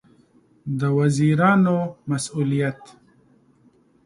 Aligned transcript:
د 0.79 0.81
وزیرانو 0.97 1.77
مسوولیت 2.09 2.81